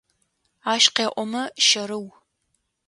Ащ 0.73 0.83
къеӏомэ, 0.95 1.43
щэрыу! 1.65 2.07